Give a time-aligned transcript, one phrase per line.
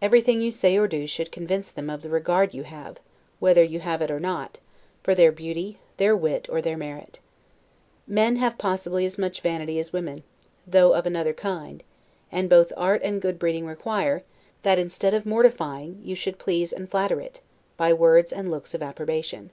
[0.00, 2.96] Everything you say or do should convince them of the regard you have
[3.40, 4.58] (whether you have it or not)
[5.02, 7.20] for their beauty, their wit, or their merit.
[8.06, 10.22] Men have possibly as much vanity as women,
[10.66, 11.84] though of another kind;
[12.32, 14.22] and both art and good breeding require,
[14.62, 17.42] that, instead of mortifying, you should please and flatter it,
[17.76, 19.50] by words and looks of approbation.